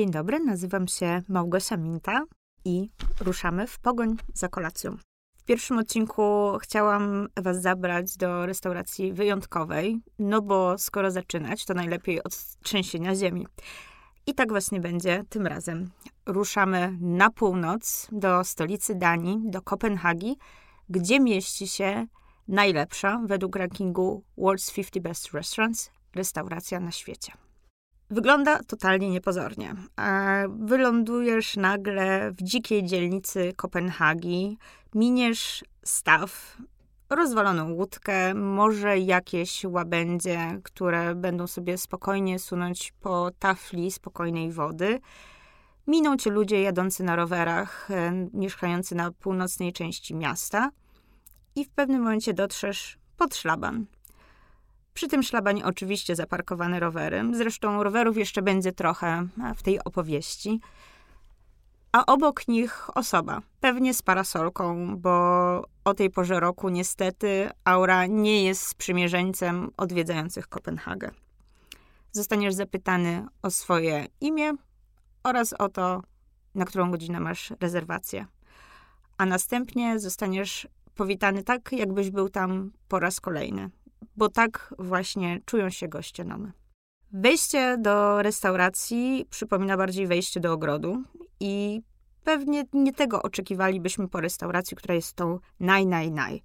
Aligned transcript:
Dzień 0.00 0.10
dobry, 0.10 0.40
nazywam 0.40 0.88
się 0.88 1.22
Małgosia 1.28 1.76
Minta 1.76 2.24
i 2.64 2.90
ruszamy 3.20 3.66
w 3.66 3.78
pogoń 3.78 4.16
za 4.34 4.48
kolacją. 4.48 4.96
W 5.36 5.44
pierwszym 5.44 5.78
odcinku 5.78 6.22
chciałam 6.62 7.28
Was 7.36 7.62
zabrać 7.62 8.16
do 8.16 8.46
restauracji 8.46 9.12
wyjątkowej, 9.12 10.00
no 10.18 10.42
bo 10.42 10.78
skoro 10.78 11.10
zaczynać, 11.10 11.64
to 11.64 11.74
najlepiej 11.74 12.22
od 12.22 12.36
trzęsienia 12.62 13.14
ziemi. 13.14 13.46
I 14.26 14.34
tak 14.34 14.48
właśnie 14.48 14.80
będzie 14.80 15.24
tym 15.28 15.46
razem. 15.46 15.90
Ruszamy 16.26 16.96
na 17.00 17.30
północ 17.30 18.08
do 18.12 18.44
stolicy 18.44 18.94
Danii, 18.94 19.40
do 19.44 19.62
Kopenhagi, 19.62 20.36
gdzie 20.88 21.20
mieści 21.20 21.68
się 21.68 22.06
najlepsza 22.48 23.20
według 23.26 23.56
rankingu 23.56 24.24
World's 24.38 24.74
50 24.74 25.02
Best 25.02 25.32
Restaurants 25.32 25.90
restauracja 26.14 26.80
na 26.80 26.90
świecie. 26.90 27.32
Wygląda 28.10 28.62
totalnie 28.62 29.10
niepozornie. 29.10 29.74
Wylądujesz 30.48 31.56
nagle 31.56 32.32
w 32.32 32.42
dzikiej 32.42 32.84
dzielnicy 32.84 33.52
Kopenhagi, 33.56 34.58
miniesz 34.94 35.64
staw, 35.84 36.56
rozwaloną 37.10 37.72
łódkę, 37.72 38.34
może 38.34 38.98
jakieś 38.98 39.64
łabędzie, 39.64 40.60
które 40.62 41.14
będą 41.14 41.46
sobie 41.46 41.78
spokojnie 41.78 42.38
sunąć 42.38 42.92
po 43.00 43.30
tafli 43.38 43.90
spokojnej 43.90 44.52
wody. 44.52 45.00
Miną 45.86 46.16
cię 46.16 46.30
ludzie 46.30 46.62
jadący 46.62 47.04
na 47.04 47.16
rowerach, 47.16 47.90
e, 47.90 48.12
mieszkający 48.32 48.94
na 48.94 49.12
północnej 49.12 49.72
części 49.72 50.14
miasta 50.14 50.70
i 51.56 51.64
w 51.64 51.70
pewnym 51.70 52.02
momencie 52.02 52.34
dotrzesz 52.34 52.98
pod 53.16 53.36
szlaban. 53.36 53.86
Przy 54.94 55.08
tym 55.08 55.22
szlabanie 55.22 55.64
oczywiście 55.64 56.16
zaparkowane 56.16 56.80
rowery. 56.80 57.22
Zresztą 57.32 57.82
rowerów 57.82 58.16
jeszcze 58.16 58.42
będzie 58.42 58.72
trochę 58.72 59.26
w 59.56 59.62
tej 59.62 59.84
opowieści. 59.84 60.60
A 61.92 62.06
obok 62.06 62.48
nich 62.48 62.96
osoba, 62.96 63.42
pewnie 63.60 63.94
z 63.94 64.02
parasolką, 64.02 64.96
bo 64.96 65.10
o 65.84 65.94
tej 65.94 66.10
porze 66.10 66.40
roku 66.40 66.68
niestety 66.68 67.50
Aura 67.64 68.06
nie 68.06 68.44
jest 68.44 68.66
sprzymierzeńcem 68.66 69.70
odwiedzających 69.76 70.48
Kopenhagę. 70.48 71.10
Zostaniesz 72.12 72.54
zapytany 72.54 73.26
o 73.42 73.50
swoje 73.50 74.06
imię 74.20 74.52
oraz 75.24 75.52
o 75.52 75.68
to, 75.68 76.02
na 76.54 76.64
którą 76.64 76.90
godzinę 76.90 77.20
masz 77.20 77.52
rezerwację. 77.60 78.26
A 79.18 79.26
następnie 79.26 79.98
zostaniesz 79.98 80.68
powitany 80.94 81.42
tak, 81.42 81.72
jakbyś 81.72 82.10
był 82.10 82.28
tam 82.28 82.70
po 82.88 82.98
raz 82.98 83.20
kolejny 83.20 83.70
bo 84.16 84.28
tak 84.28 84.74
właśnie 84.78 85.40
czują 85.44 85.70
się 85.70 85.88
goście 85.88 86.24
Nomy. 86.24 86.52
Wejście 87.12 87.78
do 87.78 88.22
restauracji 88.22 89.26
przypomina 89.30 89.76
bardziej 89.76 90.06
wejście 90.06 90.40
do 90.40 90.52
ogrodu 90.52 91.02
i 91.40 91.82
pewnie 92.24 92.64
nie 92.72 92.92
tego 92.92 93.22
oczekiwalibyśmy 93.22 94.08
po 94.08 94.20
restauracji, 94.20 94.76
która 94.76 94.94
jest 94.94 95.16
tą 95.16 95.38
naj, 95.60 95.86
naj, 95.86 96.10
naj. 96.10 96.42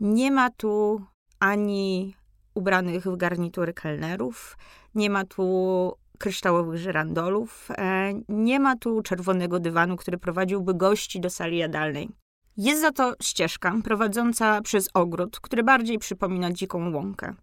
Nie 0.00 0.30
ma 0.30 0.50
tu 0.50 1.02
ani 1.38 2.16
ubranych 2.54 3.04
w 3.04 3.16
garnitury 3.16 3.72
kelnerów, 3.72 4.56
nie 4.94 5.10
ma 5.10 5.24
tu 5.24 5.92
kryształowych 6.18 6.78
żyrandolów, 6.78 7.68
e, 7.78 8.12
nie 8.28 8.60
ma 8.60 8.76
tu 8.76 9.02
czerwonego 9.02 9.60
dywanu, 9.60 9.96
który 9.96 10.18
prowadziłby 10.18 10.74
gości 10.74 11.20
do 11.20 11.30
sali 11.30 11.58
jadalnej. 11.58 12.08
Jest 12.56 12.80
za 12.80 12.92
to 12.92 13.14
ścieżka 13.22 13.74
prowadząca 13.84 14.60
przez 14.60 14.88
ogród, 14.94 15.40
który 15.40 15.62
bardziej 15.62 15.98
przypomina 15.98 16.52
dziką 16.52 16.92
łąkę. 16.94 17.34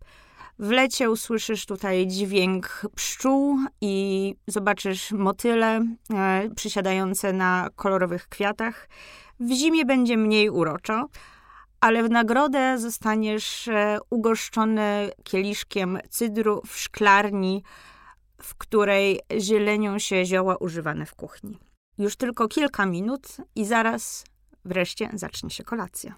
W 0.60 0.70
lecie 0.72 1.12
usłyszysz 1.12 1.66
tutaj 1.66 2.08
dźwięk 2.08 2.82
pszczół 2.96 3.58
i 3.82 4.36
zobaczysz 4.48 5.12
motyle 5.12 5.86
e, 6.14 6.50
przysiadające 6.56 7.34
na 7.34 7.70
kolorowych 7.76 8.28
kwiatach. 8.28 8.90
W 9.40 9.52
zimie 9.52 9.86
będzie 9.86 10.18
mniej 10.18 10.50
uroczo, 10.50 11.06
ale 11.82 12.04
w 12.04 12.10
nagrodę 12.10 12.78
zostaniesz 12.78 13.68
e, 13.68 13.98
ugoszczony 14.10 15.12
kieliszkiem 15.24 16.00
cydru 16.10 16.62
w 16.68 16.78
szklarni, 16.78 17.64
w 18.42 18.56
której 18.56 19.20
zielenią 19.40 20.00
się 20.00 20.26
zioła 20.26 20.58
używane 20.58 21.06
w 21.06 21.16
kuchni. 21.16 21.58
Już 21.98 22.16
tylko 22.16 22.48
kilka 22.48 22.86
minut 22.86 23.28
i 23.56 23.66
zaraz 23.66 24.24
Wreszcie 24.66 25.10
zacznie 25.14 25.50
się 25.50 25.64
kolacja. 25.64 26.16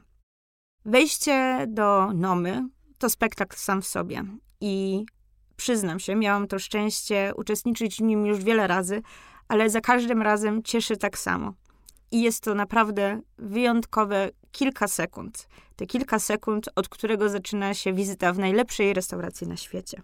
Wejście 0.85 1.65
do 1.67 2.13
Nomy 2.13 2.67
to 2.97 3.09
spektakl 3.09 3.57
sam 3.57 3.81
w 3.81 3.87
sobie 3.87 4.23
i 4.61 5.05
przyznam 5.55 5.99
się, 5.99 6.15
miałam 6.15 6.47
to 6.47 6.59
szczęście 6.59 7.31
uczestniczyć 7.35 7.97
w 7.97 8.01
nim 8.01 8.25
już 8.25 8.43
wiele 8.43 8.67
razy, 8.67 9.01
ale 9.47 9.69
za 9.69 9.81
każdym 9.81 10.21
razem 10.21 10.63
cieszy 10.63 10.97
tak 10.97 11.17
samo. 11.17 11.53
I 12.11 12.21
jest 12.21 12.43
to 12.43 12.55
naprawdę 12.55 13.21
wyjątkowe 13.37 14.29
kilka 14.51 14.87
sekund. 14.87 15.47
Te 15.75 15.85
kilka 15.85 16.19
sekund, 16.19 16.69
od 16.75 16.89
którego 16.89 17.29
zaczyna 17.29 17.73
się 17.73 17.93
wizyta 17.93 18.33
w 18.33 18.39
najlepszej 18.39 18.93
restauracji 18.93 19.47
na 19.47 19.57
świecie. 19.57 20.01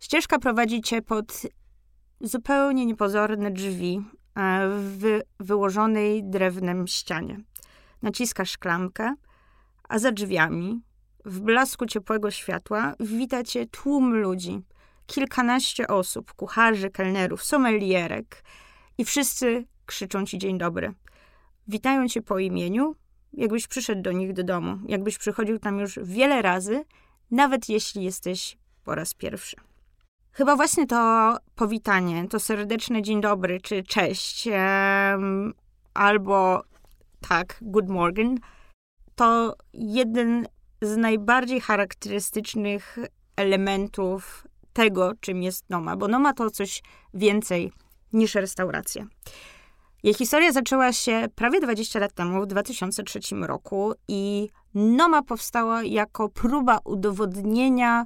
Ścieżka 0.00 0.38
prowadzi 0.38 0.80
cię 0.80 1.02
pod 1.02 1.42
zupełnie 2.20 2.86
niepozorne 2.86 3.50
drzwi 3.50 4.00
e, 4.34 4.68
w 4.68 5.20
wyłożonej 5.40 6.24
drewnem 6.24 6.86
ścianie 6.86 7.40
naciskasz 8.02 8.58
klamkę, 8.58 9.14
a 9.88 9.98
za 9.98 10.12
drzwiami, 10.12 10.80
w 11.24 11.40
blasku 11.40 11.86
ciepłego 11.86 12.30
światła, 12.30 12.94
wita 13.00 13.42
cię 13.42 13.66
tłum 13.66 14.14
ludzi. 14.14 14.62
Kilkanaście 15.06 15.88
osób, 15.88 16.32
kucharzy, 16.34 16.90
kelnerów, 16.90 17.44
sommelierek 17.44 18.44
i 18.98 19.04
wszyscy 19.04 19.64
krzyczą 19.86 20.24
ci 20.24 20.38
dzień 20.38 20.58
dobry. 20.58 20.94
Witają 21.68 22.08
cię 22.08 22.22
po 22.22 22.38
imieniu, 22.38 22.94
jakbyś 23.32 23.66
przyszedł 23.66 24.02
do 24.02 24.12
nich 24.12 24.32
do 24.32 24.44
domu, 24.44 24.78
jakbyś 24.88 25.18
przychodził 25.18 25.58
tam 25.58 25.78
już 25.78 25.98
wiele 26.02 26.42
razy, 26.42 26.84
nawet 27.30 27.68
jeśli 27.68 28.04
jesteś 28.04 28.58
po 28.84 28.94
raz 28.94 29.14
pierwszy. 29.14 29.56
Chyba 30.32 30.56
właśnie 30.56 30.86
to 30.86 31.36
powitanie, 31.54 32.28
to 32.28 32.40
serdeczne 32.40 33.02
dzień 33.02 33.20
dobry 33.20 33.60
czy 33.60 33.82
cześć, 33.82 34.48
albo 35.94 36.62
tak, 37.20 37.58
Good 37.62 37.88
Morgan, 37.88 38.38
to 39.14 39.56
jeden 39.72 40.46
z 40.82 40.96
najbardziej 40.96 41.60
charakterystycznych 41.60 42.98
elementów 43.36 44.46
tego, 44.72 45.12
czym 45.20 45.42
jest 45.42 45.70
Noma, 45.70 45.96
bo 45.96 46.08
Noma 46.08 46.32
to 46.32 46.50
coś 46.50 46.82
więcej 47.14 47.72
niż 48.12 48.34
restauracja. 48.34 49.06
Jej 50.02 50.14
historia 50.14 50.52
zaczęła 50.52 50.92
się 50.92 51.26
prawie 51.34 51.60
20 51.60 51.98
lat 51.98 52.12
temu, 52.12 52.42
w 52.42 52.46
2003 52.46 53.20
roku, 53.40 53.92
i 54.08 54.48
Noma 54.74 55.22
powstała 55.22 55.82
jako 55.82 56.28
próba 56.28 56.78
udowodnienia 56.84 58.04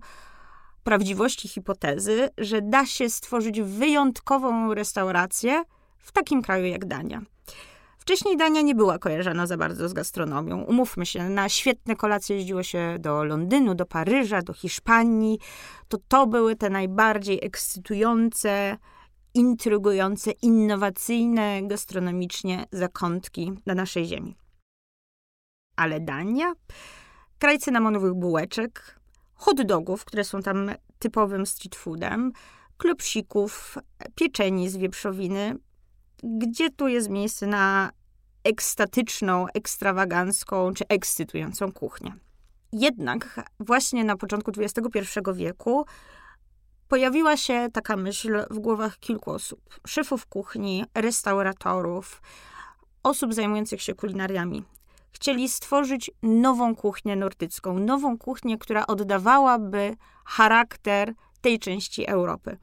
prawdziwości 0.85 1.49
hipotezy, 1.49 2.29
że 2.39 2.63
da 2.63 2.87
się 2.87 3.11
stworzyć 3.11 3.61
wyjątkową 3.63 4.75
restaurację 4.75 5.63
w 5.99 6.13
takim 6.13 6.43
kraju 6.43 6.67
jak 6.67 6.85
Dania. 6.85 7.21
Wcześniej 8.03 8.37
Dania 8.37 8.61
nie 8.61 8.75
była 8.75 8.99
kojarzona 8.99 9.47
za 9.47 9.57
bardzo 9.57 9.89
z 9.89 9.93
gastronomią. 9.93 10.63
Umówmy 10.63 11.07
się, 11.07 11.31
na 11.31 11.49
świetne 11.49 11.97
kolacje 11.97 12.37
jeździło 12.37 12.63
się 12.63 12.97
do 13.01 13.25
Londynu, 13.25 13.75
do 13.75 13.87
Paryża, 13.87 14.43
do 14.43 14.53
Hiszpanii. 14.53 15.39
To 15.89 15.99
to 16.09 16.27
były 16.27 16.57
te 16.57 16.71
najbardziej 16.71 17.39
ekscytujące, 17.43 18.77
intrygujące, 19.35 20.31
innowacyjne 20.31 21.61
gastronomicznie 21.63 22.67
zakątki 22.73 23.53
na 23.67 23.75
naszej 23.75 24.05
ziemi. 24.05 24.37
Ale 25.77 26.01
Dania? 26.01 26.53
Kraj 27.39 27.59
cynamonowych 27.59 28.15
bułeczek, 28.15 29.01
hot 29.35 29.63
dogów, 29.63 30.05
które 30.05 30.25
są 30.25 30.43
tam 30.43 30.71
typowym 30.99 31.47
street 31.47 31.77
foodem, 31.77 32.33
klopsików, 32.77 33.79
pieczeni 34.15 34.69
z 34.69 34.77
wieprzowiny, 34.77 35.57
gdzie 36.23 36.71
tu 36.71 36.89
jest 36.89 37.09
miejsce 37.09 37.47
na 37.47 37.91
ekstatyczną, 38.45 39.47
ekstrawagancką 39.55 40.75
czy 40.75 40.85
ekscytującą 40.89 41.73
kuchnię. 41.73 42.15
Jednak 42.73 43.51
właśnie 43.61 44.05
na 44.05 44.17
początku 44.17 44.53
XXI 44.57 45.21
wieku 45.35 45.87
pojawiła 46.89 47.37
się 47.37 47.69
taka 47.73 47.97
myśl 47.97 48.45
w 48.51 48.59
głowach 48.59 48.99
kilku 48.99 49.31
osób: 49.31 49.61
szefów 49.87 50.27
kuchni, 50.27 50.85
restauratorów, 50.95 52.23
osób 53.03 53.35
zajmujących 53.35 53.83
się 53.83 53.95
kulinariami. 53.95 54.65
Chcieli 55.13 55.49
stworzyć 55.49 56.11
nową 56.23 56.77
kuchnię 56.77 57.17
nordycką, 57.17 57.79
nową 57.79 58.19
kuchnię, 58.19 58.59
która 58.59 58.87
oddawałaby 58.87 59.97
charakter 60.25 61.15
tej 61.41 61.59
części 61.59 62.07
Europy 62.07 62.57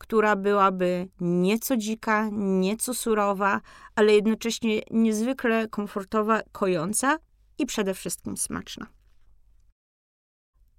która 0.00 0.36
byłaby 0.36 1.08
nieco 1.20 1.76
dzika, 1.76 2.28
nieco 2.32 2.94
surowa, 2.94 3.60
ale 3.94 4.14
jednocześnie 4.14 4.80
niezwykle 4.90 5.68
komfortowa, 5.68 6.40
kojąca 6.52 7.18
i 7.58 7.66
przede 7.66 7.94
wszystkim 7.94 8.36
smaczna. 8.36 8.86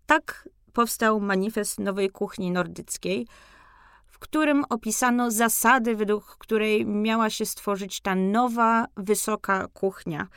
Tak 0.05 0.49
powstał 0.73 1.19
manifest 1.19 1.79
nowej 1.79 2.09
kuchni 2.09 2.51
nordyckiej, 2.51 3.27
w 4.05 4.19
którym 4.19 4.63
opisano 4.69 5.31
zasady, 5.31 5.95
według 5.95 6.37
której 6.37 6.85
miała 6.85 7.29
się 7.29 7.45
stworzyć 7.45 8.01
ta 8.01 8.15
nowa, 8.15 8.85
wysoka 8.97 9.67
kuchnia. 9.67 10.27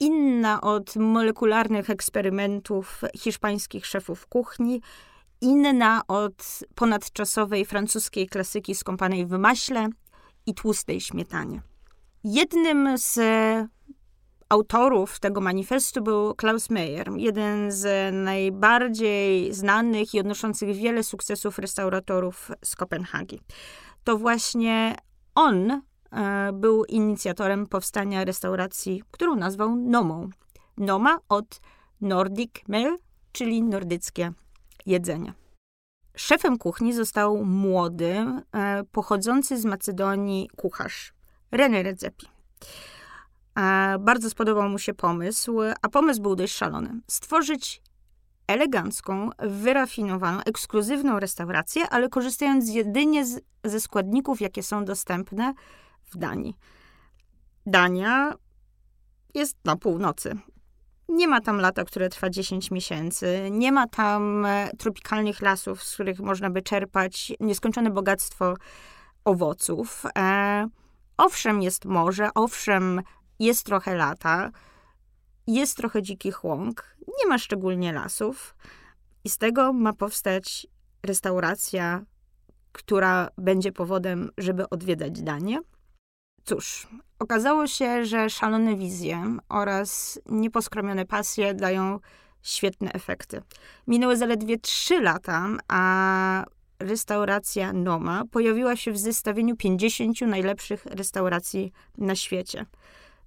Inna 0.00 0.60
od 0.60 0.96
molekularnych 0.96 1.90
eksperymentów 1.90 3.02
hiszpańskich 3.16 3.86
szefów 3.86 4.26
kuchni, 4.26 4.80
inna 5.40 6.02
od 6.08 6.60
ponadczasowej 6.74 7.64
francuskiej 7.64 8.28
klasyki 8.28 8.74
skąpanej 8.74 9.26
w 9.26 9.30
maśle 9.30 9.88
i 10.46 10.54
tłustej 10.54 11.00
śmietanie. 11.00 11.62
Jednym 12.24 12.98
z 12.98 13.18
autorów 14.48 15.20
tego 15.20 15.40
manifestu 15.40 16.02
był 16.02 16.34
Klaus 16.34 16.70
Meyer, 16.70 17.10
jeden 17.16 17.72
z 17.72 18.14
najbardziej 18.14 19.54
znanych 19.54 20.14
i 20.14 20.20
odnoszących 20.20 20.76
wiele 20.76 21.02
sukcesów 21.02 21.58
restauratorów 21.58 22.50
z 22.64 22.76
Kopenhagi. 22.76 23.40
To 24.04 24.18
właśnie 24.18 24.96
on 25.34 25.70
e, 25.70 25.80
był 26.52 26.84
inicjatorem 26.84 27.66
powstania 27.66 28.24
restauracji, 28.24 29.02
którą 29.10 29.36
nazwał 29.36 29.76
Nomą. 29.76 30.28
Noma 30.76 31.18
od 31.28 31.60
Nordic 32.00 32.50
Meal, 32.68 32.98
czyli 33.32 33.62
nordyckie 33.62 34.32
jedzenie. 34.86 35.32
Szefem 36.16 36.58
kuchni 36.58 36.92
został 36.92 37.44
młody, 37.44 38.14
e, 38.52 38.84
pochodzący 38.92 39.58
z 39.58 39.64
Macedonii 39.64 40.50
kucharz, 40.56 41.12
René 41.52 41.82
Redzepi. 41.82 42.26
Bardzo 44.00 44.30
spodobał 44.30 44.68
mu 44.68 44.78
się 44.78 44.94
pomysł, 44.94 45.58
a 45.82 45.88
pomysł 45.88 46.22
był 46.22 46.36
dość 46.36 46.54
szalony. 46.54 47.00
Stworzyć 47.06 47.82
elegancką, 48.46 49.30
wyrafinowaną, 49.38 50.40
ekskluzywną 50.40 51.20
restaurację, 51.20 51.88
ale 51.88 52.08
korzystając 52.08 52.70
jedynie 52.70 53.26
z, 53.26 53.40
ze 53.64 53.80
składników, 53.80 54.40
jakie 54.40 54.62
są 54.62 54.84
dostępne 54.84 55.54
w 56.04 56.16
Danii. 56.16 56.56
Dania 57.66 58.34
jest 59.34 59.56
na 59.64 59.76
północy. 59.76 60.38
Nie 61.08 61.28
ma 61.28 61.40
tam 61.40 61.60
lata, 61.60 61.84
które 61.84 62.08
trwa 62.08 62.30
10 62.30 62.70
miesięcy. 62.70 63.48
Nie 63.50 63.72
ma 63.72 63.86
tam 63.86 64.44
e, 64.46 64.70
tropikalnych 64.78 65.42
lasów, 65.42 65.82
z 65.82 65.94
których 65.94 66.20
można 66.20 66.50
by 66.50 66.62
czerpać 66.62 67.32
nieskończone 67.40 67.90
bogactwo 67.90 68.54
owoców. 69.24 70.02
E, 70.18 70.68
owszem, 71.16 71.62
jest 71.62 71.84
morze, 71.84 72.28
owszem, 72.34 73.02
jest 73.38 73.66
trochę 73.66 73.94
lata, 73.94 74.50
jest 75.46 75.76
trochę 75.76 76.02
dzikich 76.02 76.44
łąk, 76.44 76.96
nie 77.18 77.28
ma 77.28 77.38
szczególnie 77.38 77.92
lasów 77.92 78.56
i 79.24 79.28
z 79.28 79.38
tego 79.38 79.72
ma 79.72 79.92
powstać 79.92 80.66
restauracja, 81.02 82.04
która 82.72 83.28
będzie 83.38 83.72
powodem, 83.72 84.30
żeby 84.38 84.68
odwiedzać 84.68 85.22
Danię. 85.22 85.58
Cóż, 86.48 86.86
okazało 87.18 87.66
się, 87.66 88.04
że 88.04 88.30
szalone 88.30 88.76
wizje 88.76 89.36
oraz 89.48 90.20
nieposkromione 90.26 91.06
pasje 91.06 91.54
dają 91.54 91.98
świetne 92.42 92.92
efekty. 92.92 93.42
Minęły 93.86 94.16
zaledwie 94.16 94.58
trzy 94.58 95.00
lata, 95.00 95.48
a 95.68 96.44
restauracja 96.78 97.72
Noma 97.72 98.22
pojawiła 98.30 98.76
się 98.76 98.92
w 98.92 98.98
zestawieniu 98.98 99.56
50 99.56 100.20
najlepszych 100.20 100.86
restauracji 100.86 101.72
na 101.98 102.14
świecie. 102.14 102.66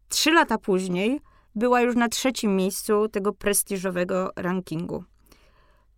Trzy 0.10 0.32
lata 0.32 0.58
później 0.58 1.22
była 1.56 1.82
już 1.82 1.96
na 1.96 2.10
trzecim 2.10 2.56
miejscu 2.56 3.10
tego 3.10 3.34
prestiżowego 3.34 4.32
rankingu. 4.36 5.04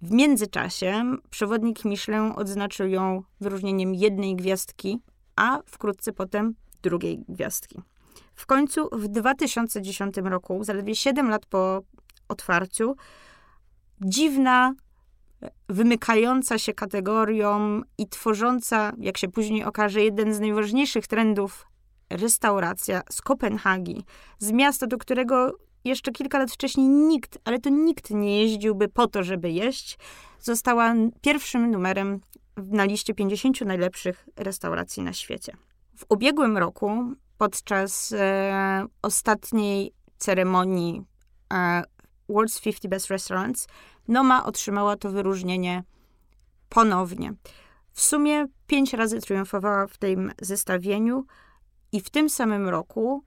W 0.02 0.12
międzyczasie 0.12 1.04
przewodnik 1.30 1.86
Michelin 1.86 2.34
odznaczył 2.36 2.88
ją 2.88 3.24
wyróżnieniem 3.42 3.96
jednej 3.96 4.36
gwiazdki, 4.36 5.00
a 5.36 5.60
wkrótce 5.66 6.14
potem 6.14 6.56
drugiej 6.82 7.24
gwiazdki. 7.30 7.82
W 8.36 8.46
końcu 8.46 8.90
w 8.92 9.08
2010 9.08 10.16
roku, 10.24 10.64
zaledwie 10.64 10.96
7 10.96 11.30
lat 11.30 11.46
po 11.46 11.82
otwarciu, 12.28 12.96
dziwna, 14.02 14.74
wymykająca 15.70 16.58
się 16.58 16.74
kategorią 16.74 17.82
i 17.98 18.08
tworząca, 18.08 18.92
jak 18.98 19.18
się 19.18 19.28
później 19.28 19.64
okaże, 19.64 20.02
jeden 20.02 20.34
z 20.34 20.40
najważniejszych 20.40 21.08
trendów 21.08 21.68
restauracja 22.10 23.02
z 23.10 23.22
Kopenhagi, 23.22 24.06
z 24.40 24.52
miasta, 24.52 24.88
do 24.88 24.98
którego 24.98 25.52
jeszcze 25.84 26.12
kilka 26.12 26.40
lat 26.40 26.52
wcześniej 26.52 26.88
nikt, 26.88 27.38
ale 27.46 27.60
to 27.60 27.70
nikt 27.70 28.10
nie 28.10 28.42
jeździłby 28.42 28.88
po 28.88 29.08
to, 29.08 29.24
żeby 29.24 29.52
jeść, 29.52 29.98
została 30.40 30.94
pierwszym 31.22 31.72
numerem 31.72 32.20
na 32.58 32.84
liście 32.84 33.14
50 33.14 33.62
najlepszych 33.62 34.28
restauracji 34.38 35.04
na 35.04 35.14
świecie. 35.14 35.58
W 35.98 36.06
ubiegłym 36.10 36.58
roku, 36.58 37.14
podczas 37.38 38.14
e, 38.18 38.86
ostatniej 39.02 39.94
ceremonii 40.18 41.02
e, 41.54 41.84
World's 42.30 42.62
50 42.62 42.88
Best 42.88 43.08
Restaurants, 43.08 43.68
Noma 44.08 44.46
otrzymała 44.46 44.98
to 44.98 45.12
wyróżnienie 45.12 45.84
ponownie. 46.70 47.34
W 47.92 48.02
sumie 48.02 48.46
pięć 48.68 48.94
razy 48.94 49.22
triumfowała 49.22 49.88
w 49.88 49.98
tym 49.98 50.32
zestawieniu, 50.42 51.26
i 51.92 52.02
w 52.02 52.10
tym 52.10 52.30
samym 52.30 52.70
roku 52.70 53.24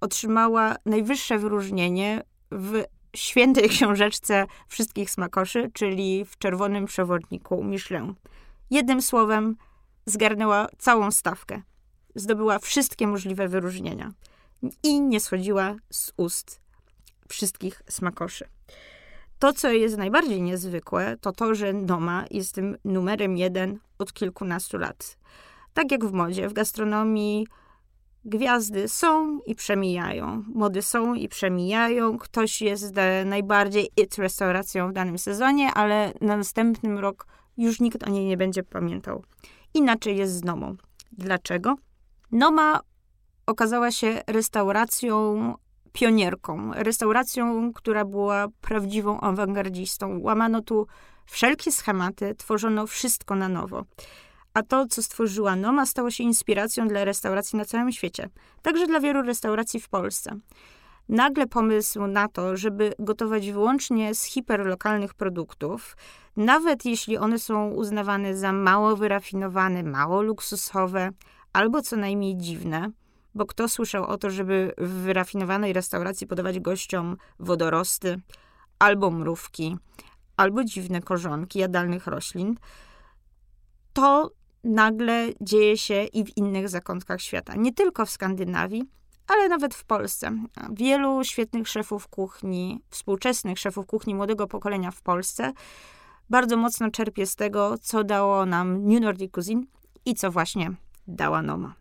otrzymała 0.00 0.76
najwyższe 0.86 1.38
wyróżnienie 1.38 2.22
w 2.50 2.82
świętej 3.16 3.68
książeczce 3.68 4.46
wszystkich 4.68 5.10
smakoszy, 5.10 5.70
czyli 5.72 6.24
w 6.24 6.38
czerwonym 6.38 6.86
przewodniku 6.86 7.64
Michelin. 7.64 8.14
Jednym 8.70 9.02
słowem, 9.02 9.56
zgarnęła 10.06 10.66
całą 10.78 11.10
stawkę. 11.10 11.62
Zdobyła 12.16 12.58
wszystkie 12.58 13.06
możliwe 13.06 13.48
wyróżnienia 13.48 14.12
i 14.82 15.00
nie 15.00 15.20
schodziła 15.20 15.74
z 15.90 16.12
ust 16.16 16.60
wszystkich 17.28 17.82
smakoszy. 17.88 18.48
To, 19.38 19.52
co 19.52 19.72
jest 19.72 19.96
najbardziej 19.96 20.42
niezwykłe, 20.42 21.16
to 21.20 21.32
to, 21.32 21.54
że 21.54 21.72
Noma 21.72 22.24
jest 22.30 22.54
tym 22.54 22.76
numerem 22.84 23.36
jeden 23.36 23.78
od 23.98 24.12
kilkunastu 24.12 24.78
lat. 24.78 25.18
Tak 25.74 25.92
jak 25.92 26.04
w 26.04 26.12
modzie, 26.12 26.48
w 26.48 26.52
gastronomii 26.52 27.46
Gwiazdy 28.28 28.88
są 28.88 29.40
i 29.46 29.54
przemijają. 29.54 30.44
Mody 30.54 30.82
są 30.82 31.14
i 31.14 31.28
przemijają. 31.28 32.18
Ktoś 32.18 32.62
jest 32.62 32.94
najbardziej 33.24 33.90
it 33.96 34.18
restauracją 34.18 34.88
w 34.88 34.92
danym 34.92 35.18
sezonie, 35.18 35.70
ale 35.74 36.12
na 36.20 36.36
następnym 36.36 36.98
rok 36.98 37.26
już 37.56 37.80
nikt 37.80 38.02
o 38.02 38.10
niej 38.10 38.24
nie 38.24 38.36
będzie 38.36 38.62
pamiętał. 38.62 39.24
Inaczej 39.74 40.16
jest 40.16 40.32
z 40.32 40.44
Nomą. 40.44 40.76
Dlaczego? 41.12 41.76
Noma 42.32 42.80
okazała 43.46 43.90
się 43.90 44.22
restauracją 44.26 45.54
pionierką, 45.92 46.72
restauracją, 46.74 47.72
która 47.72 48.04
była 48.04 48.46
prawdziwą 48.60 49.20
awangardzistą. 49.20 50.18
Łamano 50.20 50.62
tu 50.62 50.86
wszelkie 51.26 51.72
schematy, 51.72 52.34
tworzono 52.34 52.86
wszystko 52.86 53.34
na 53.34 53.48
nowo 53.48 53.84
a 54.56 54.62
to, 54.62 54.86
co 54.86 55.02
stworzyła 55.02 55.56
Noma, 55.56 55.86
stało 55.86 56.10
się 56.10 56.24
inspiracją 56.24 56.88
dla 56.88 57.04
restauracji 57.04 57.58
na 57.58 57.64
całym 57.64 57.92
świecie, 57.92 58.28
także 58.62 58.86
dla 58.86 59.00
wielu 59.00 59.22
restauracji 59.22 59.80
w 59.80 59.88
Polsce. 59.88 60.38
Nagle 61.08 61.46
pomysł 61.46 62.06
na 62.06 62.28
to, 62.28 62.56
żeby 62.56 62.92
gotować 62.98 63.50
wyłącznie 63.50 64.14
z 64.14 64.24
hiperlokalnych 64.24 65.14
produktów, 65.14 65.96
nawet 66.36 66.84
jeśli 66.84 67.18
one 67.18 67.38
są 67.38 67.70
uznawane 67.70 68.36
za 68.36 68.52
mało 68.52 68.96
wyrafinowane, 68.96 69.82
mało 69.82 70.22
luksusowe, 70.22 71.10
albo 71.56 71.82
co 71.82 71.96
najmniej 71.96 72.36
dziwne, 72.36 72.90
bo 73.34 73.46
kto 73.46 73.68
słyszał 73.68 74.04
o 74.04 74.18
to, 74.18 74.30
żeby 74.30 74.74
w 74.78 74.88
wyrafinowanej 74.88 75.72
restauracji 75.72 76.26
podawać 76.26 76.60
gościom 76.60 77.16
wodorosty, 77.38 78.20
albo 78.78 79.10
mrówki, 79.10 79.76
albo 80.36 80.64
dziwne 80.64 81.00
korzonki 81.02 81.58
jadalnych 81.58 82.06
roślin, 82.06 82.56
to 83.92 84.30
nagle 84.64 85.28
dzieje 85.40 85.78
się 85.78 86.04
i 86.04 86.24
w 86.24 86.36
innych 86.36 86.68
zakątkach 86.68 87.20
świata. 87.20 87.54
Nie 87.54 87.72
tylko 87.72 88.06
w 88.06 88.10
Skandynawii, 88.10 88.84
ale 89.26 89.48
nawet 89.48 89.74
w 89.74 89.84
Polsce. 89.84 90.30
Wielu 90.72 91.24
świetnych 91.24 91.68
szefów 91.68 92.08
kuchni, 92.08 92.80
współczesnych 92.90 93.58
szefów 93.58 93.86
kuchni 93.86 94.14
młodego 94.14 94.46
pokolenia 94.46 94.90
w 94.90 95.02
Polsce 95.02 95.52
bardzo 96.30 96.56
mocno 96.56 96.90
czerpie 96.90 97.26
z 97.26 97.36
tego, 97.36 97.78
co 97.78 98.04
dało 98.04 98.46
nam 98.46 98.88
New 98.88 99.00
Nordic 99.00 99.32
Cuisine 99.32 99.62
i 100.04 100.14
co 100.14 100.30
właśnie 100.30 100.76
dała 101.08 101.42
Noma. 101.42 101.74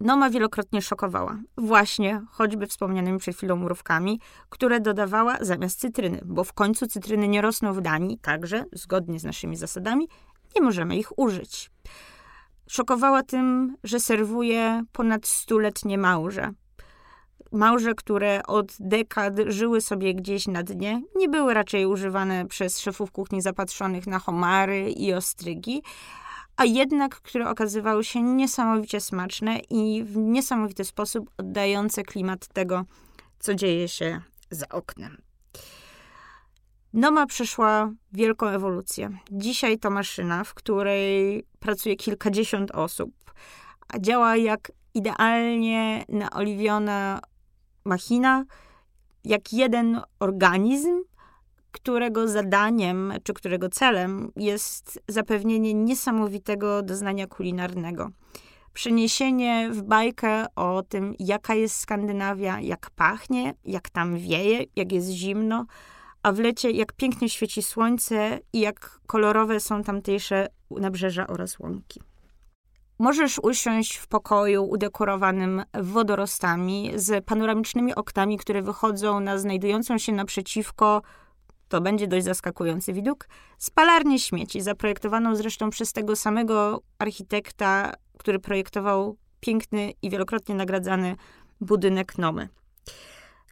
Noma 0.00 0.30
wielokrotnie 0.30 0.82
szokowała, 0.82 1.38
właśnie 1.56 2.22
choćby 2.30 2.66
wspomnianymi 2.66 3.18
przed 3.18 3.36
chwilą 3.36 3.56
mrówkami, 3.56 4.20
które 4.48 4.80
dodawała 4.80 5.36
zamiast 5.40 5.80
cytryny, 5.80 6.20
bo 6.24 6.44
w 6.44 6.52
końcu 6.52 6.86
cytryny 6.86 7.28
nie 7.28 7.42
rosną 7.42 7.72
w 7.72 7.80
Danii, 7.80 8.18
także 8.18 8.64
zgodnie 8.72 9.20
z 9.20 9.24
naszymi 9.24 9.56
zasadami 9.56 10.08
nie 10.56 10.62
możemy 10.62 10.96
ich 10.96 11.18
użyć. 11.18 11.70
Szokowała 12.68 13.22
tym, 13.22 13.76
że 13.84 14.00
serwuje 14.00 14.82
ponad 14.92 15.26
stuletnie 15.26 15.98
małże. 15.98 16.50
Małże, 17.52 17.94
które 17.94 18.42
od 18.46 18.72
dekad 18.80 19.34
żyły 19.46 19.80
sobie 19.80 20.14
gdzieś 20.14 20.48
na 20.48 20.62
dnie, 20.62 21.02
nie 21.16 21.28
były 21.28 21.54
raczej 21.54 21.86
używane 21.86 22.46
przez 22.46 22.78
szefów 22.78 23.12
kuchni 23.12 23.42
zapatrzonych 23.42 24.06
na 24.06 24.18
homary 24.18 24.90
i 24.90 25.12
ostrygi, 25.12 25.82
a 26.56 26.64
jednak 26.64 27.20
które 27.20 27.50
okazywały 27.50 28.04
się 28.04 28.22
niesamowicie 28.22 29.00
smaczne 29.00 29.58
i 29.58 30.04
w 30.04 30.16
niesamowity 30.16 30.84
sposób 30.84 31.30
oddające 31.38 32.02
klimat 32.02 32.48
tego, 32.48 32.84
co 33.38 33.54
dzieje 33.54 33.88
się 33.88 34.20
za 34.50 34.68
oknem. 34.68 35.22
Noma 36.92 37.26
przeszła 37.26 37.90
wielką 38.12 38.46
ewolucję. 38.46 39.18
Dzisiaj 39.30 39.78
to 39.78 39.90
maszyna, 39.90 40.44
w 40.44 40.54
której 40.54 41.44
pracuje 41.58 41.96
kilkadziesiąt 41.96 42.70
osób, 42.70 43.10
a 43.88 43.98
działa 43.98 44.36
jak 44.36 44.72
idealnie 44.94 46.04
naoliwiona 46.08 47.20
machina, 47.84 48.44
jak 49.24 49.52
jeden 49.52 50.00
organizm, 50.20 51.02
którego 51.76 52.28
zadaniem, 52.28 53.12
czy 53.22 53.34
którego 53.34 53.68
celem 53.68 54.32
jest 54.36 55.00
zapewnienie 55.08 55.74
niesamowitego 55.74 56.82
doznania 56.82 57.26
kulinarnego. 57.26 58.10
Przeniesienie 58.72 59.70
w 59.72 59.82
bajkę 59.82 60.44
o 60.56 60.82
tym, 60.82 61.14
jaka 61.18 61.54
jest 61.54 61.80
Skandynawia, 61.80 62.60
jak 62.60 62.90
pachnie, 62.90 63.54
jak 63.64 63.90
tam 63.90 64.16
wieje, 64.16 64.64
jak 64.76 64.92
jest 64.92 65.08
zimno, 65.08 65.66
a 66.22 66.32
w 66.32 66.38
lecie 66.38 66.70
jak 66.70 66.92
pięknie 66.92 67.28
świeci 67.28 67.62
słońce 67.62 68.38
i 68.52 68.60
jak 68.60 69.00
kolorowe 69.06 69.60
są 69.60 69.82
tamtejsze 69.82 70.46
nabrzeża 70.70 71.26
oraz 71.26 71.58
łąki. 71.58 72.00
Możesz 72.98 73.38
usiąść 73.38 73.96
w 73.96 74.06
pokoju 74.06 74.64
udekorowanym 74.64 75.62
wodorostami 75.74 76.92
z 76.94 77.24
panoramicznymi 77.24 77.94
oknami, 77.94 78.38
które 78.38 78.62
wychodzą 78.62 79.20
na 79.20 79.38
znajdującą 79.38 79.98
się 79.98 80.12
naprzeciwko, 80.12 81.02
to 81.68 81.80
będzie 81.80 82.06
dość 82.06 82.24
zaskakujący 82.24 82.92
widok, 82.92 83.28
spalarnię 83.58 84.18
śmieci, 84.18 84.60
zaprojektowaną 84.60 85.36
zresztą 85.36 85.70
przez 85.70 85.92
tego 85.92 86.16
samego 86.16 86.82
architekta, 86.98 87.92
który 88.18 88.38
projektował 88.38 89.16
piękny 89.40 89.92
i 90.02 90.10
wielokrotnie 90.10 90.54
nagradzany 90.54 91.16
budynek 91.60 92.18
Nomy. 92.18 92.48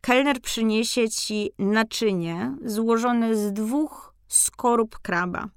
Kelner 0.00 0.40
przyniesie 0.40 1.09
ci 1.09 1.50
naczynie 1.59 2.56
złożone 2.64 3.37
z 3.37 3.52
dwóch 3.52 4.14
skorup 4.28 4.99
kraba, 4.99 5.49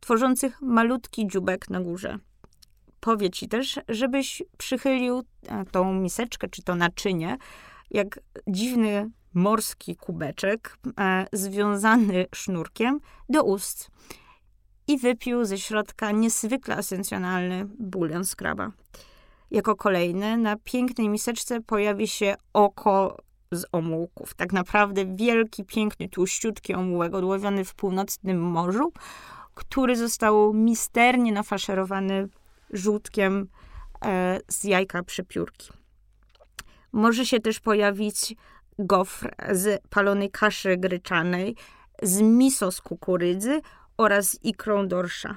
tworzących 0.00 0.62
malutki 0.62 1.26
dziubek 1.26 1.70
na 1.70 1.80
górze. 1.80 2.18
Powie 3.00 3.30
ci 3.30 3.48
też, 3.48 3.80
żebyś 3.88 4.42
przychylił 4.58 5.22
e, 5.48 5.64
tą 5.64 5.94
miseczkę 5.94 6.48
czy 6.48 6.62
to 6.62 6.74
naczynie, 6.74 7.36
jak 7.90 8.20
dziwny 8.48 9.10
morski 9.34 9.96
kubeczek 9.96 10.78
e, 11.00 11.26
związany 11.32 12.26
sznurkiem 12.34 13.00
do 13.28 13.44
ust 13.44 13.90
i 14.88 14.98
wypił 14.98 15.44
ze 15.44 15.58
środka 15.58 16.10
niezwykle 16.10 16.76
esencjonalny 16.76 17.66
bulion 17.78 18.24
z 18.24 18.36
kraba. 18.36 18.72
Jako 19.50 19.76
kolejny 19.76 20.36
na 20.36 20.56
pięknej 20.56 21.08
miseczce 21.08 21.60
pojawi 21.60 22.08
się 22.08 22.34
oko 22.52 23.16
z 23.52 23.64
omułków. 23.72 24.34
Tak 24.34 24.52
naprawdę 24.52 25.16
wielki, 25.16 25.64
piękny, 25.64 26.08
tłuściutki 26.08 26.74
omułek 26.74 27.14
odłowiony 27.14 27.64
w 27.64 27.74
północnym 27.74 28.40
morzu, 28.40 28.92
który 29.54 29.96
został 29.96 30.54
misternie 30.54 31.32
nafaszerowany 31.32 32.28
żółtkiem 32.70 33.48
e, 34.04 34.40
z 34.48 34.64
jajka 34.64 35.02
przepiórki. 35.02 35.72
Może 36.92 37.26
się 37.26 37.40
też 37.40 37.60
pojawić 37.60 38.34
gofr 38.78 39.34
z 39.52 39.82
palonej 39.90 40.30
kaszy 40.30 40.76
gryczanej, 40.76 41.56
z 42.02 42.20
miso 42.20 42.72
z 42.72 42.80
kukurydzy 42.80 43.60
oraz 43.96 44.38
ikrą 44.42 44.88
dorsza. 44.88 45.36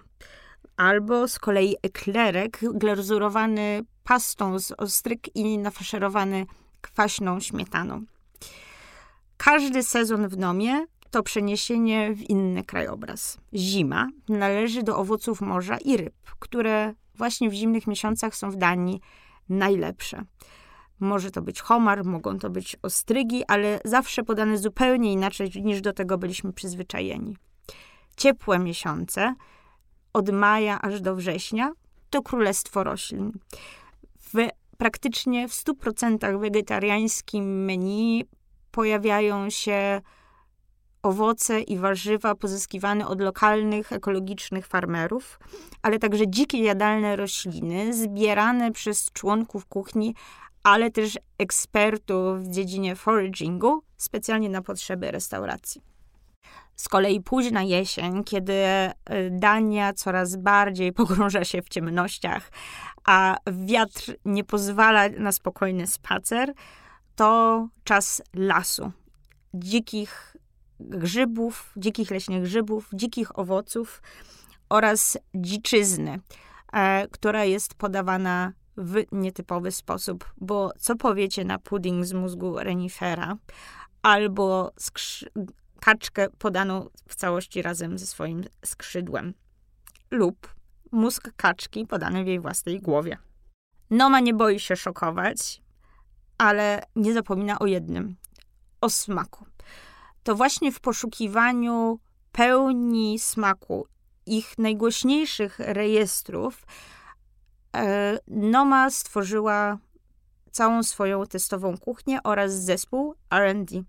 Albo 0.77 1.27
z 1.27 1.39
kolei 1.39 1.75
eklerek 1.83 2.59
glazurowany 2.73 3.81
pastą 4.03 4.59
z 4.59 4.71
ostryk 4.71 5.35
i 5.35 5.57
nafaszerowany 5.57 6.45
kwaśną 6.81 7.39
śmietaną. 7.39 8.05
Każdy 9.37 9.83
sezon 9.83 10.27
w 10.27 10.37
Nomie 10.37 10.85
to 11.11 11.23
przeniesienie 11.23 12.13
w 12.13 12.29
inny 12.29 12.63
krajobraz. 12.63 13.37
Zima 13.53 14.07
należy 14.29 14.83
do 14.83 14.97
owoców 14.97 15.41
morza 15.41 15.77
i 15.77 15.97
ryb, 15.97 16.15
które 16.39 16.93
właśnie 17.15 17.49
w 17.49 17.53
zimnych 17.53 17.87
miesiącach 17.87 18.35
są 18.35 18.51
w 18.51 18.55
Danii 18.55 19.01
najlepsze. 19.49 20.23
Może 20.99 21.31
to 21.31 21.41
być 21.41 21.61
homar, 21.61 22.05
mogą 22.05 22.39
to 22.39 22.49
być 22.49 22.77
ostrygi, 22.81 23.43
ale 23.47 23.79
zawsze 23.85 24.23
podane 24.23 24.57
zupełnie 24.57 25.13
inaczej 25.13 25.51
niż 25.63 25.81
do 25.81 25.93
tego 25.93 26.17
byliśmy 26.17 26.53
przyzwyczajeni. 26.53 27.37
Ciepłe 28.17 28.59
miesiące, 28.59 29.35
od 30.13 30.29
maja 30.29 30.81
aż 30.81 31.01
do 31.01 31.15
września, 31.15 31.71
to 32.09 32.21
królestwo 32.21 32.83
roślin. 32.83 33.31
W 34.19 34.33
praktycznie 34.77 35.47
w 35.47 35.51
100% 35.51 36.39
wegetariańskim 36.39 37.65
menu 37.65 38.25
pojawiają 38.71 39.49
się 39.49 40.01
owoce 41.01 41.61
i 41.61 41.77
warzywa 41.77 42.35
pozyskiwane 42.35 43.07
od 43.07 43.21
lokalnych, 43.21 43.91
ekologicznych 43.91 44.67
farmerów, 44.67 45.39
ale 45.81 45.99
także 45.99 46.23
dzikie 46.27 46.63
jadalne 46.63 47.15
rośliny 47.15 47.93
zbierane 47.93 48.71
przez 48.71 49.11
członków 49.11 49.65
kuchni, 49.65 50.15
ale 50.65 50.91
też 50.91 51.19
ekspertów 51.37 52.43
w 52.43 52.51
dziedzinie 52.51 52.95
foragingu, 52.95 53.83
specjalnie 53.97 54.49
na 54.49 54.61
potrzeby 54.61 55.11
restauracji. 55.11 55.81
Z 56.75 56.89
kolei 56.89 57.21
późna 57.21 57.63
jesień, 57.63 58.23
kiedy 58.23 58.53
e, 58.53 58.93
Dania 59.31 59.93
coraz 59.93 60.35
bardziej 60.35 60.93
pogrąża 60.93 61.43
się 61.43 61.61
w 61.61 61.69
ciemnościach, 61.69 62.51
a 63.05 63.37
wiatr 63.51 64.15
nie 64.25 64.43
pozwala 64.43 65.09
na 65.09 65.31
spokojny 65.31 65.87
spacer, 65.87 66.53
to 67.15 67.67
czas 67.83 68.21
lasu, 68.33 68.91
dzikich 69.53 70.37
grzybów, 70.79 71.73
dzikich 71.77 72.11
leśnych 72.11 72.43
grzybów, 72.43 72.89
dzikich 72.93 73.39
owoców 73.39 74.01
oraz 74.69 75.17
dziczyzny, 75.35 76.19
e, 76.73 77.07
która 77.07 77.45
jest 77.45 77.73
podawana 77.73 78.53
w 78.77 79.03
nietypowy 79.11 79.71
sposób, 79.71 80.33
bo 80.37 80.71
co 80.79 80.95
powiecie 80.95 81.45
na 81.45 81.59
pudding 81.59 82.05
z 82.05 82.13
mózgu 82.13 82.59
renifera 82.59 83.37
albo 84.01 84.71
kaczkę 85.79 86.29
podaną 86.29 86.89
w 87.09 87.15
całości 87.15 87.61
razem 87.61 87.97
ze 87.97 88.05
swoim 88.05 88.43
skrzydłem 88.65 89.33
lub 90.11 90.55
mózg 90.91 91.31
kaczki 91.35 91.87
podany 91.87 92.23
w 92.23 92.27
jej 92.27 92.39
własnej 92.39 92.79
głowie. 92.79 93.17
Noma 93.89 94.19
nie 94.19 94.33
boi 94.33 94.59
się 94.59 94.75
szokować, 94.75 95.61
ale 96.37 96.81
nie 96.95 97.13
zapomina 97.13 97.59
o 97.59 97.65
jednym 97.65 98.15
o 98.81 98.89
smaku. 98.89 99.45
To 100.23 100.35
właśnie 100.35 100.71
w 100.71 100.79
poszukiwaniu 100.79 101.99
pełni 102.31 103.19
smaku 103.19 103.87
ich 104.25 104.57
najgłośniejszych 104.57 105.59
rejestrów 105.59 106.65
Noma 108.27 108.89
stworzyła 108.89 109.77
całą 110.51 110.83
swoją 110.83 111.25
testową 111.25 111.77
kuchnię 111.77 112.19
oraz 112.23 112.53
zespół 112.53 113.15
RD. 113.33 113.83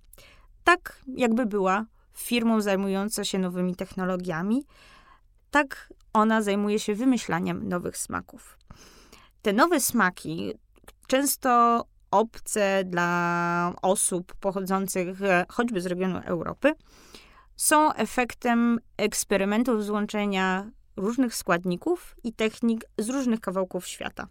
Tak, 0.64 1.02
jakby 1.16 1.46
była 1.46 1.84
firmą 2.14 2.60
zajmującą 2.60 3.24
się 3.24 3.38
nowymi 3.38 3.76
technologiami, 3.76 4.64
tak 5.50 5.92
ona 6.12 6.42
zajmuje 6.42 6.78
się 6.78 6.94
wymyślaniem 6.94 7.68
nowych 7.68 7.96
smaków. 7.96 8.58
Te 9.42 9.52
nowe 9.52 9.80
smaki, 9.80 10.54
często 11.06 11.84
obce 12.10 12.84
dla 12.84 13.72
osób 13.82 14.34
pochodzących 14.34 15.22
e, 15.22 15.46
choćby 15.48 15.80
z 15.80 15.86
regionu 15.86 16.20
Europy, 16.24 16.72
są 17.56 17.92
efektem 17.92 18.78
eksperymentów 18.96 19.84
złączenia 19.84 20.70
różnych 20.96 21.34
składników 21.34 22.16
i 22.24 22.32
technik 22.32 22.84
z 22.98 23.08
różnych 23.08 23.40
kawałków 23.40 23.86
świata. 23.86 24.26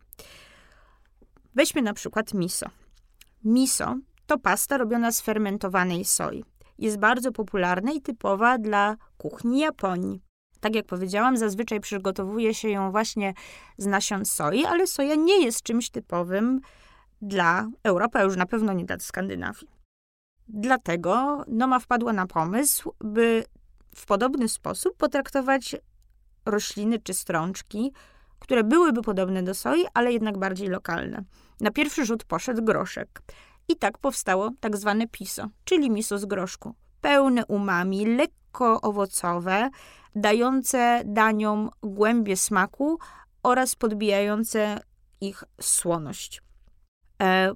Weźmy 1.55 1.81
na 1.81 1.93
przykład 1.93 2.33
miso. 2.33 2.65
Miso 3.43 3.95
to 4.25 4.37
pasta 4.37 4.77
robiona 4.77 5.11
z 5.11 5.21
fermentowanej 5.21 6.05
soi. 6.05 6.43
Jest 6.77 6.97
bardzo 6.97 7.31
popularna 7.31 7.91
i 7.91 8.01
typowa 8.01 8.57
dla 8.57 8.95
kuchni 9.17 9.59
Japonii. 9.59 10.21
Tak 10.59 10.75
jak 10.75 10.85
powiedziałam, 10.85 11.37
zazwyczaj 11.37 11.79
przygotowuje 11.79 12.53
się 12.53 12.69
ją 12.69 12.91
właśnie 12.91 13.33
z 13.77 13.85
nasion 13.85 14.25
soi, 14.25 14.65
ale 14.65 14.87
soja 14.87 15.15
nie 15.15 15.45
jest 15.45 15.63
czymś 15.63 15.89
typowym 15.89 16.61
dla 17.21 17.67
Europy, 17.83 18.19
a 18.19 18.23
już 18.23 18.35
na 18.35 18.45
pewno 18.45 18.73
nie 18.73 18.85
dla 18.85 18.99
Skandynawii. 18.99 19.67
Dlatego 20.47 21.43
Noma 21.47 21.79
wpadła 21.79 22.13
na 22.13 22.27
pomysł, 22.27 22.93
by 22.99 23.43
w 23.95 24.05
podobny 24.05 24.49
sposób 24.49 24.97
potraktować 24.97 25.75
rośliny 26.45 26.99
czy 26.99 27.13
strączki, 27.13 27.93
które 28.39 28.63
byłyby 28.63 29.01
podobne 29.01 29.43
do 29.43 29.53
soi, 29.53 29.85
ale 29.93 30.13
jednak 30.13 30.37
bardziej 30.37 30.67
lokalne. 30.67 31.23
Na 31.59 31.71
pierwszy 31.71 32.05
rzut 32.05 32.23
poszedł 32.23 32.63
groszek. 32.63 33.21
I 33.67 33.75
tak 33.75 33.97
powstało 33.97 34.51
tak 34.59 34.77
zwane 34.77 35.07
piso, 35.07 35.47
czyli 35.63 35.91
miso 35.91 36.17
z 36.19 36.25
groszku 36.25 36.75
pełne 37.05 37.45
umami, 37.45 38.05
lekko 38.05 38.81
owocowe, 38.81 39.69
dające 40.15 41.01
daniom 41.05 41.69
głębie 41.83 42.37
smaku 42.37 42.99
oraz 43.43 43.75
podbijające 43.75 44.79
ich 45.21 45.43
słoność. 45.61 46.41
E, 47.21 47.53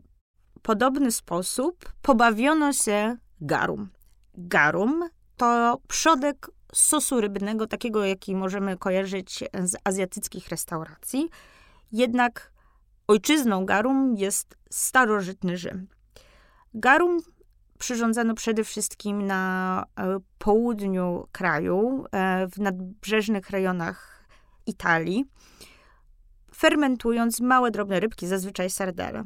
podobny 0.62 1.12
sposób 1.12 1.94
pobawiono 2.02 2.74
się 2.74 3.18
garum. 3.42 3.90
Garum 4.34 5.10
to 5.38 5.78
przodek 5.88 6.52
sosu 6.74 7.22
rybnego, 7.22 7.68
takiego 7.68 8.06
jaki 8.06 8.36
możemy 8.36 8.78
kojarzyć 8.78 9.44
z 9.64 9.76
azjatyckich 9.84 10.48
restauracji. 10.48 11.30
Jednak 11.92 12.52
ojczyzną 13.08 13.66
garum 13.66 14.16
jest 14.18 14.58
starożytny 14.70 15.58
Rzym. 15.58 15.88
Garum 16.74 17.20
przyrządzano 17.80 18.34
przede 18.34 18.64
wszystkim 18.64 19.28
na 19.28 19.86
e, 20.00 20.18
południu 20.38 21.28
kraju, 21.32 22.06
e, 22.12 22.48
w 22.48 22.58
nadbrzeżnych 22.58 23.50
rejonach 23.50 24.26
Italii, 24.66 25.26
fermentując 26.56 27.40
małe, 27.40 27.72
drobne 27.72 28.00
rybki, 28.00 28.28
zazwyczaj 28.28 28.70
sardele. 28.70 29.24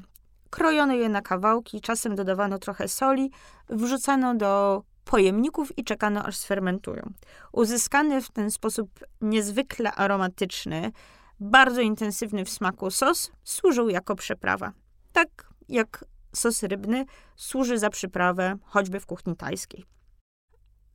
Krojono 0.50 0.94
je 0.94 1.10
na 1.10 1.22
kawałki, 1.22 1.82
czasem 1.82 2.16
dodawano 2.16 2.60
trochę 2.60 2.88
soli, 2.88 3.32
wrzucano 3.70 4.36
do 4.36 4.84
pojemników 5.06 5.78
i 5.78 5.84
czekano 5.84 6.24
aż 6.24 6.38
sfermentują. 6.38 7.14
Uzyskany 7.52 8.22
w 8.22 8.30
ten 8.32 8.52
sposób 8.52 8.90
niezwykle 9.22 9.92
aromatyczny, 9.92 10.92
bardzo 11.40 11.82
intensywny 11.82 12.46
w 12.46 12.50
smaku 12.50 12.92
sos 12.92 13.32
służył 13.44 13.90
jako 13.90 14.16
przyprawa. 14.16 14.72
Tak 15.12 15.30
jak 15.70 16.06
sos 16.36 16.64
rybny 16.64 17.06
służy 17.36 17.78
za 17.78 17.90
przyprawę 17.90 18.58
choćby 18.64 19.00
w 19.00 19.06
kuchni 19.06 19.36
tajskiej. 19.36 19.86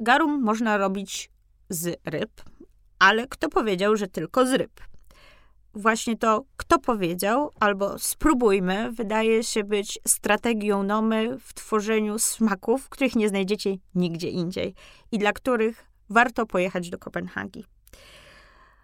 Garum 0.01 0.43
można 0.43 0.77
robić 0.77 1.31
z 1.69 2.01
ryb, 2.05 2.31
ale 2.99 3.27
kto 3.27 3.49
powiedział, 3.49 3.97
że 3.97 4.09
tylko 4.09 4.47
z 4.47 4.53
ryb? 4.53 4.81
Właśnie 5.79 6.17
to, 6.17 6.45
kto 6.57 6.79
powiedział, 6.79 7.51
albo 7.61 7.99
spróbujmy, 7.99 8.93
wydaje 8.93 9.43
się 9.45 9.65
być 9.65 9.99
strategią 10.07 10.83
Nomy 10.83 11.39
w 11.39 11.55
tworzeniu 11.55 12.19
smaków, 12.19 12.89
których 12.89 13.17
nie 13.17 13.29
znajdziecie 13.29 13.77
nigdzie 13.95 14.29
indziej 14.29 14.75
i 15.13 15.19
dla 15.19 15.33
których 15.33 15.87
warto 16.11 16.47
pojechać 16.47 16.91
do 16.91 16.99
Kopenhagi. 16.99 17.65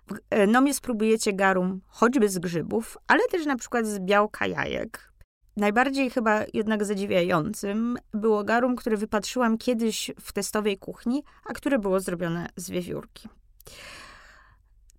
W 0.07 0.15
e, 0.31 0.47
Nomie 0.47 0.75
spróbujecie 0.75 1.33
garum 1.33 1.81
choćby 1.89 2.29
z 2.29 2.39
grzybów, 2.39 2.99
ale 3.07 3.21
też 3.31 3.47
na 3.47 3.57
przykład 3.57 3.87
z 3.87 3.99
białka 3.99 4.47
jajek. 4.47 5.13
Najbardziej 5.57 6.11
chyba 6.11 6.41
jednak 6.53 6.85
zadziwiającym 6.85 7.97
było 8.13 8.45
garum, 8.45 8.77
które 8.77 8.97
wypatrzyłam 8.97 9.59
kiedyś 9.59 10.11
w 10.21 10.33
testowej 10.33 10.79
kuchni, 10.79 11.25
a 11.45 11.53
które 11.53 11.79
było 11.79 12.01
zrobione 12.01 12.49
z 12.57 12.71
wiewiórki. 12.71 13.29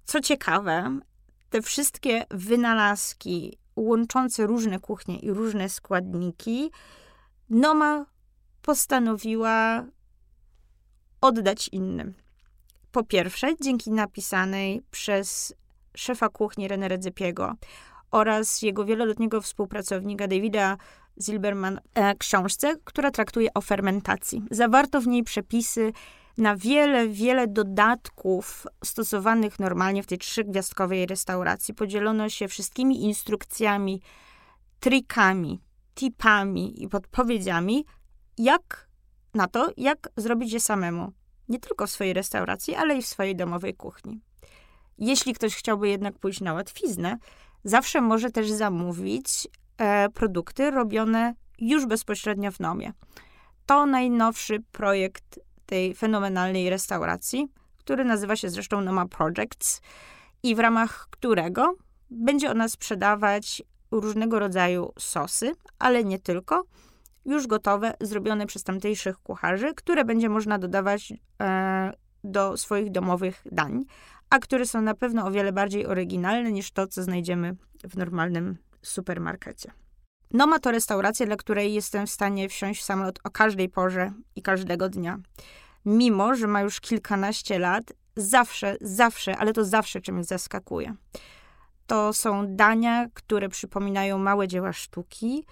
Co 0.06 0.22
ciekawe, 0.22 1.00
te 1.56 1.62
wszystkie 1.62 2.26
wynalazki 2.32 3.58
łączące 3.76 4.48
różne 4.48 4.80
kuchnie 4.80 5.20
i 5.20 5.32
różne 5.32 5.70
składniki, 5.70 6.72
Noma 7.50 8.06
postanowiła 8.62 9.86
oddać 11.22 11.68
innym. 11.68 12.14
Po 12.92 13.04
pierwsze, 13.04 13.54
dzięki 13.62 13.92
napisanej 13.92 14.82
przez 14.92 15.56
szefa 15.98 16.30
kuchni 16.30 16.70
René 16.70 16.88
Redzepiego 16.88 17.54
oraz 18.12 18.62
jego 18.62 18.86
wieloletniego 18.86 19.42
współpracownika 19.42 20.28
Davida 20.28 20.78
Zilberman 21.22 21.80
e, 21.94 22.16
książce, 22.16 22.76
która 22.84 23.12
traktuje 23.12 23.54
o 23.54 23.62
fermentacji. 23.62 24.44
Zawarto 24.52 25.02
w 25.02 25.08
niej 25.08 25.24
przepisy 25.24 25.94
na 26.38 26.56
wiele, 26.56 27.08
wiele 27.08 27.48
dodatków 27.48 28.68
stosowanych 28.84 29.60
normalnie 29.60 30.04
w 30.04 30.08
tej 30.08 30.18
trzygwiazdkowej 30.18 31.06
restauracji. 31.06 31.74
Podzielono 31.74 32.30
się 32.30 32.48
wszystkimi 32.48 33.04
instrukcjami, 33.04 34.02
trikami, 34.80 35.62
tipami 35.96 36.84
i 36.84 36.90
podpowiedziami, 36.90 37.86
jak 38.38 38.90
na 39.34 39.48
to, 39.48 39.72
jak 39.78 40.10
zrobić 40.18 40.54
je 40.54 40.60
samemu. 40.60 41.12
Nie 41.50 41.60
tylko 41.60 41.88
w 41.88 41.92
swojej 41.92 42.14
restauracji, 42.14 42.76
ale 42.76 42.98
i 42.98 43.02
w 43.02 43.08
swojej 43.08 43.36
domowej 43.36 43.74
kuchni. 43.74 44.22
Jeśli 44.98 45.34
ktoś 45.34 45.56
chciałby 45.56 45.90
jednak 45.90 46.20
pójść 46.20 46.42
na 46.42 46.54
łatwiznę, 46.54 47.18
zawsze 47.64 48.02
może 48.02 48.32
też 48.32 48.52
zamówić 48.52 49.48
e, 49.78 50.10
produkty 50.10 50.72
robione 50.72 51.34
już 51.60 51.86
bezpośrednio 51.86 52.52
w 52.52 52.60
Nomie. 52.60 52.94
To 53.66 53.86
najnowszy 53.86 54.64
projekt 54.72 55.40
tej 55.66 55.96
fenomenalnej 55.96 56.70
restauracji, 56.70 57.48
który 57.78 58.06
nazywa 58.06 58.36
się 58.36 58.50
zresztą 58.50 58.82
Noma 58.82 59.06
Projects 59.06 59.82
i 60.44 60.56
w 60.56 60.60
ramach 60.60 61.08
którego 61.12 61.76
będzie 62.10 62.52
ona 62.52 62.70
sprzedawać 62.70 63.64
różnego 63.92 64.40
rodzaju 64.40 64.92
sosy, 65.00 65.52
ale 65.80 66.04
nie 66.04 66.20
tylko, 66.20 66.64
już 67.26 67.48
gotowe, 67.48 67.94
zrobione 68.02 68.46
przez 68.46 68.64
tamtejszych 68.64 69.18
kucharzy, 69.18 69.74
które 69.74 70.06
będzie 70.06 70.30
można 70.30 70.60
dodawać 70.60 71.14
e, 71.42 71.94
do 72.24 72.58
swoich 72.58 72.92
domowych 72.92 73.44
dań, 73.52 73.86
a 74.30 74.40
które 74.40 74.66
są 74.66 74.82
na 74.82 74.94
pewno 74.94 75.26
o 75.26 75.32
wiele 75.32 75.52
bardziej 75.52 75.86
oryginalne 75.86 76.52
niż 76.52 76.72
to, 76.72 76.88
co 76.88 77.04
znajdziemy 77.04 77.56
w 77.84 77.98
normalnym 77.98 78.58
supermarkecie. 78.82 79.72
Noma 80.32 80.60
to 80.60 80.72
restauracja, 80.72 81.26
dla 81.26 81.36
której 81.36 81.74
jestem 81.74 82.08
w 82.08 82.12
stanie 82.12 82.50
wsiąść 82.50 82.82
w 82.82 82.86
samolot 82.86 83.20
o 83.24 83.30
każdej 83.30 83.70
porze 83.70 84.14
i 84.36 84.42
każdego 84.42 84.90
dnia. 84.90 85.20
Mimo, 85.86 86.36
że 86.36 86.48
ma 86.48 86.62
już 86.62 86.80
kilkanaście 86.80 87.60
lat, 87.60 87.94
zawsze, 88.16 88.78
zawsze, 88.82 89.38
ale 89.38 89.54
to 89.54 89.66
zawsze 89.66 90.02
czymś 90.02 90.26
zaskakuje. 90.26 90.96
To 91.88 92.14
są 92.14 92.56
dania, 92.56 93.08
które 93.14 93.50
przypominają 93.50 94.18
małe 94.18 94.48
dzieła 94.48 94.74
sztuki, 94.74 95.46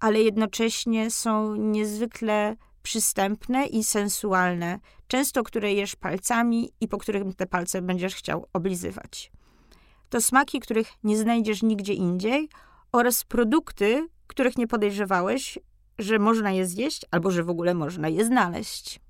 ale 0.00 0.20
jednocześnie 0.20 1.10
są 1.10 1.56
niezwykle 1.56 2.56
przystępne 2.82 3.66
i 3.66 3.84
sensualne, 3.84 4.78
często 5.08 5.42
które 5.42 5.72
jesz 5.72 5.96
palcami 5.96 6.72
i 6.80 6.88
po 6.88 6.98
których 6.98 7.36
te 7.36 7.46
palce 7.46 7.82
będziesz 7.82 8.14
chciał 8.14 8.46
oblizywać. 8.52 9.32
To 10.10 10.20
smaki, 10.20 10.60
których 10.60 10.92
nie 11.04 11.16
znajdziesz 11.16 11.62
nigdzie 11.62 11.92
indziej 11.92 12.48
oraz 12.92 13.24
produkty, 13.24 14.08
których 14.26 14.58
nie 14.58 14.66
podejrzewałeś, 14.66 15.58
że 15.98 16.18
można 16.18 16.50
je 16.50 16.66
zjeść 16.66 17.06
albo 17.10 17.30
że 17.30 17.42
w 17.42 17.50
ogóle 17.50 17.74
można 17.74 18.08
je 18.08 18.24
znaleźć. 18.24 19.00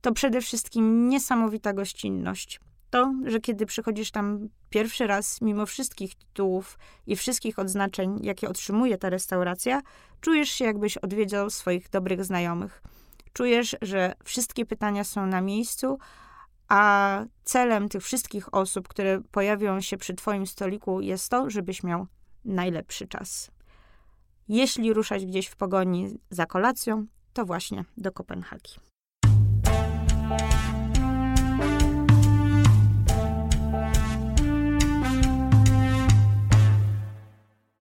To 0.00 0.12
przede 0.12 0.40
wszystkim 0.40 1.08
niesamowita 1.08 1.72
gościnność. 1.72 2.60
To, 2.90 3.14
że 3.24 3.40
kiedy 3.40 3.66
przychodzisz 3.66 4.10
tam 4.10 4.48
pierwszy 4.70 5.06
raz, 5.06 5.40
mimo 5.40 5.66
wszystkich 5.66 6.14
tytułów 6.14 6.78
i 7.06 7.16
wszystkich 7.16 7.58
odznaczeń, 7.58 8.18
jakie 8.22 8.48
otrzymuje 8.48 8.98
ta 8.98 9.10
restauracja, 9.10 9.82
czujesz 10.20 10.48
się, 10.48 10.64
jakbyś 10.64 10.96
odwiedział 10.96 11.50
swoich 11.50 11.90
dobrych 11.90 12.24
znajomych. 12.24 12.82
Czujesz, 13.32 13.76
że 13.82 14.14
wszystkie 14.24 14.66
pytania 14.66 15.04
są 15.04 15.26
na 15.26 15.40
miejscu, 15.40 15.98
a 16.68 17.24
celem 17.44 17.88
tych 17.88 18.02
wszystkich 18.02 18.54
osób, 18.54 18.88
które 18.88 19.20
pojawią 19.30 19.80
się 19.80 19.96
przy 19.96 20.14
Twoim 20.14 20.46
stoliku, 20.46 21.00
jest 21.00 21.28
to, 21.28 21.50
żebyś 21.50 21.82
miał 21.82 22.06
najlepszy 22.46 23.08
czas. 23.08 23.50
Jeśli 24.48 24.92
ruszać 24.92 25.26
gdzieś 25.26 25.46
w 25.46 25.56
pogoni 25.56 26.18
za 26.30 26.46
kolacją, 26.46 27.06
to 27.32 27.44
właśnie 27.44 27.84
do 27.96 28.12
Kopenhagi. 28.12 28.74